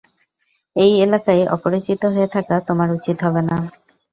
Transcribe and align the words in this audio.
এই 0.75 0.91
এলাকায় 1.01 1.43
অপরিচিত 1.55 2.01
হয়ে 2.13 2.27
থাকা 2.35 2.55
তোমার 2.67 2.89
উচিৎ 2.97 3.17
হবে 3.25 3.41
না। 3.49 3.57